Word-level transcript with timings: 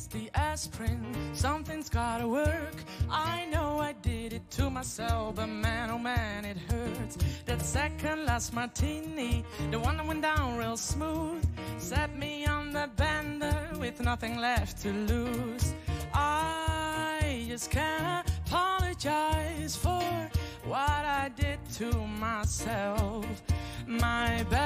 pass 0.00 0.06
the 0.06 0.30
aspirin. 0.34 1.14
Something's 1.34 1.88
gotta 1.88 2.26
work. 2.26 2.76
I 3.10 3.46
know 3.46 3.78
I 3.78 3.92
did 3.92 4.32
it 4.32 4.50
to 4.52 4.70
myself, 4.70 5.36
but 5.36 5.46
man, 5.46 5.90
oh 5.90 5.98
man, 5.98 6.44
it 6.44 6.56
hurts. 6.56 7.18
That 7.46 7.60
second 7.60 8.24
last 8.24 8.52
martini, 8.54 9.44
the 9.70 9.78
one 9.78 9.96
that 9.96 10.06
went 10.06 10.22
down 10.22 10.56
real 10.56 10.76
smooth, 10.76 11.44
set 11.78 12.16
me 12.16 12.46
on 12.46 12.72
the 12.72 12.88
bender 12.96 13.56
with 13.78 14.00
nothing 14.00 14.38
left 14.38 14.82
to 14.82 14.92
lose. 14.92 15.74
I 16.14 17.44
just 17.48 17.70
can't 17.70 18.26
apologize 18.46 19.76
for 19.76 20.30
what 20.64 21.04
I 21.22 21.30
did 21.36 21.58
to 21.78 21.92
myself. 22.06 23.26
My 23.86 24.44
bed's 24.48 24.59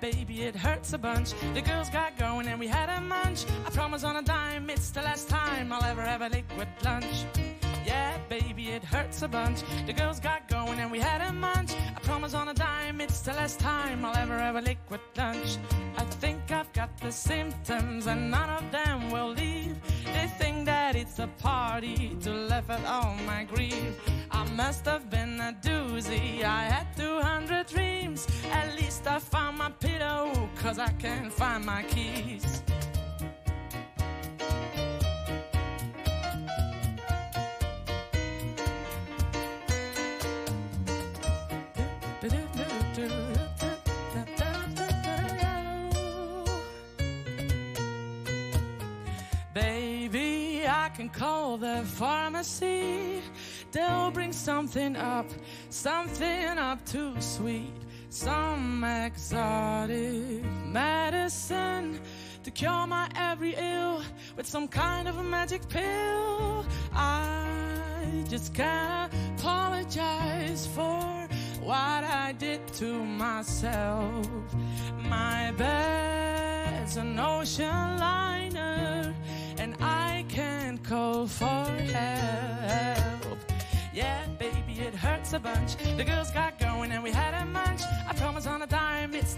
baby, 0.00 0.42
it 0.42 0.56
hurts 0.56 0.92
a 0.92 0.98
bunch. 0.98 1.32
The 1.54 1.62
girls 1.62 1.90
got 1.90 2.16
going 2.18 2.48
and 2.48 2.58
we 2.58 2.66
had 2.66 2.88
a 2.88 3.00
munch. 3.00 3.44
I 3.66 3.70
promise 3.70 4.04
on 4.04 4.16
a 4.16 4.22
dime, 4.22 4.70
it's 4.70 4.90
the 4.90 5.02
last 5.02 5.28
time 5.28 5.72
I'll 5.72 5.84
ever 5.84 6.02
have 6.02 6.22
a 6.22 6.28
liquid 6.28 6.68
lunch. 6.84 7.26
Yeah, 7.84 8.16
baby, 8.28 8.68
it 8.68 8.84
hurts 8.84 9.22
a 9.22 9.28
bunch. 9.28 9.62
The 9.86 9.92
girls 9.92 10.20
got 10.20 10.48
going 10.48 10.78
and 10.78 10.90
we 10.90 10.98
had 10.98 11.20
a 11.20 11.32
munch. 11.32 11.72
I 11.96 12.00
promise 12.00 12.34
on 12.34 12.48
a 12.48 12.54
dime, 12.54 13.00
it's 13.00 13.20
the 13.20 13.32
last 13.32 13.58
time 13.58 14.04
I'll 14.04 14.16
ever 14.16 14.38
have 14.38 14.56
a 14.56 14.60
liquid 14.60 15.00
lunch. 15.16 15.58
I 15.96 16.04
think 16.04 16.50
I've 16.50 16.72
got 16.72 16.96
the 16.98 17.10
symptoms 17.10 18.06
and 18.06 18.30
none 18.30 18.50
of 18.50 18.70
them 18.70 19.10
will 19.10 19.30
leave. 19.30 19.76
They 20.04 20.26
think 20.38 20.66
that 20.66 20.94
it's 20.94 21.18
a 21.18 21.26
party 21.38 22.16
to 22.22 22.30
laugh 22.30 22.70
at 22.70 22.84
all 22.86 23.16
my 23.26 23.44
grief. 23.44 23.98
I 24.30 24.44
must 24.50 24.86
have 24.86 25.10
been 25.10 25.40
a 25.40 25.52
doozy. 25.60 26.44
I 26.44 26.64
cause 30.62 30.78
I 30.78 30.90
can't 30.92 31.32
find 31.32 31.66
my 31.66 31.82
keys. 31.82 32.62
Baby, 49.52 50.64
I 50.68 50.90
can 50.90 51.08
call 51.08 51.56
the 51.56 51.82
pharmacy. 51.84 53.20
They'll 53.72 54.12
bring 54.12 54.32
something 54.32 54.94
up, 54.94 55.26
something 55.70 56.56
up 56.56 56.84
too 56.86 57.20
sweet. 57.20 57.74
Some 58.12 58.84
exotic 58.84 60.44
medicine 60.66 61.98
to 62.44 62.50
cure 62.50 62.86
my 62.86 63.08
every 63.16 63.54
ill 63.56 64.02
with 64.36 64.46
some 64.46 64.68
kind 64.68 65.08
of 65.08 65.16
a 65.16 65.22
magic 65.22 65.66
pill. 65.70 66.66
I 66.92 68.22
just 68.28 68.52
can't 68.52 69.10
apologize 69.38 70.66
for 70.66 71.26
what 71.62 72.04
I 72.04 72.34
did 72.38 72.60
to 72.74 73.02
myself. 73.02 74.26
My 75.08 75.50
bed's 75.56 76.98
an 76.98 77.18
ocean 77.18 77.98
liner, 77.98 79.14
and 79.56 79.74
I 79.80 80.26
can't 80.28 80.84
call 80.84 81.26
for 81.26 81.64
help. 81.94 83.38
Yeah, 83.94 84.26
baby, 84.38 84.80
it 84.80 84.94
hurts 84.94 85.32
a 85.34 85.38
bunch. 85.38 85.76
The 85.98 86.04
girls 86.04 86.30
got 86.30 86.41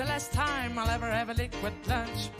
the 0.00 0.06
last 0.06 0.32
time 0.32 0.78
I'll 0.78 0.88
ever 0.88 1.04
have 1.04 1.28
a 1.28 1.34
liquid 1.34 1.74
lunch. 1.86 2.30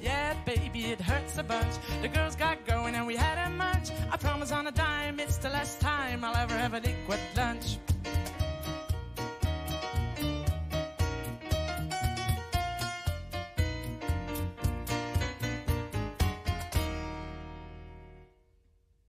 Yeah, 0.00 0.32
baby, 0.46 0.86
it 0.92 0.98
hurts 0.98 1.36
a 1.36 1.42
bunch. 1.42 1.74
The 2.00 2.08
girls 2.08 2.36
got 2.36 2.64
going 2.64 2.94
and 2.94 3.06
we 3.06 3.16
had 3.16 3.36
a 3.46 3.50
munch. 3.50 3.90
I 4.10 4.16
promise 4.16 4.50
on 4.50 4.66
a 4.66 4.72
dime, 4.72 5.20
it's 5.20 5.36
the 5.36 5.50
last 5.50 5.78
time 5.78 6.24
I'll 6.24 6.34
ever 6.34 6.56
have 6.56 6.72
a 6.72 6.80
liquid 6.80 7.20
lunch. 7.36 7.76